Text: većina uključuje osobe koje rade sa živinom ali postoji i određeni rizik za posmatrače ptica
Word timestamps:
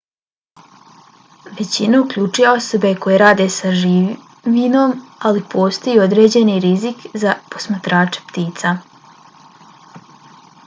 većina 1.57 1.97
uključuje 2.03 2.45
osobe 2.51 2.93
koje 3.03 3.17
rade 3.21 3.45
sa 3.55 3.73
živinom 3.81 4.95
ali 5.31 5.43
postoji 5.51 5.95
i 5.99 6.01
određeni 6.05 6.55
rizik 6.65 7.03
za 7.25 7.35
posmatrače 7.57 8.25
ptica 8.31 8.73